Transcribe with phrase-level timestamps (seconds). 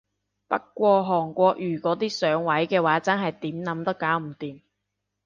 [0.47, 4.61] 不過韓國瑜嗰啲上位嘅話真係點諗都搞唔掂